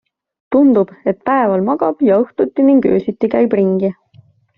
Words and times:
Tundub, 0.53 0.93
et 1.11 1.19
päeval 1.29 1.65
magab 1.67 2.01
ja 2.07 2.17
õhtuti 2.23 2.65
ning 2.71 2.89
öösiti 2.93 3.31
käib 3.35 3.55
ringi. 3.61 3.93